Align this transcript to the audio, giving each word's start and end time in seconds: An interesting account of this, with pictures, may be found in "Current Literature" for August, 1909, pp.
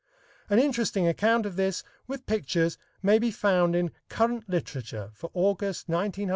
An 0.49 0.57
interesting 0.57 1.07
account 1.07 1.45
of 1.45 1.57
this, 1.57 1.83
with 2.07 2.25
pictures, 2.25 2.79
may 3.03 3.19
be 3.19 3.29
found 3.29 3.75
in 3.75 3.91
"Current 4.09 4.49
Literature" 4.49 5.11
for 5.13 5.29
August, 5.35 5.87
1909, 5.89 6.29
pp. 6.29 6.29